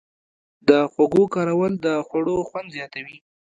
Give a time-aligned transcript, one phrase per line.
[0.67, 3.17] د خوږو کارول د خوړو خوند زیاتوي.